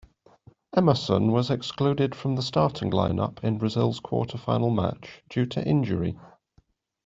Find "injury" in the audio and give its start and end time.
5.63-6.17